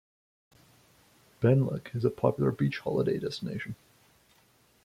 [1.43, 3.75] Benllech is a popular beach holiday destination.